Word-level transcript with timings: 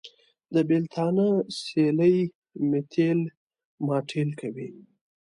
د 0.53 0.55
بېلتانه 0.69 1.27
سیلۍ 1.61 2.17
مې 2.69 2.81
تېل 2.93 3.19
ماټېل 3.87 4.29
کوي. 4.41 4.67